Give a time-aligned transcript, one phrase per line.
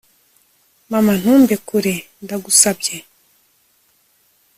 [0.91, 2.95] mana, ntumbe kure, ndagusabye